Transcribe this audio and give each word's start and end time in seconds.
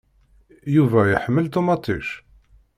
Yuba 0.75 1.01
iḥemmel 1.07 1.45
ṭumaṭic? 1.53 2.07